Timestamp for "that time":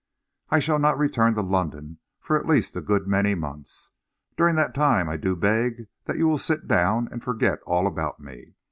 4.55-5.07